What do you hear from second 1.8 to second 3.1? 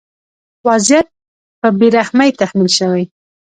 رحمۍ تحمیل شوی.